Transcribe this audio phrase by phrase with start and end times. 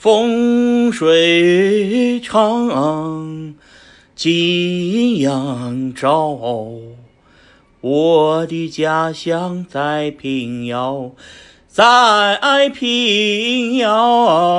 [0.00, 3.54] 风水长，
[4.16, 6.38] 金阳照。
[7.82, 11.10] 我的家乡在平遥，
[11.68, 14.40] 在平遥。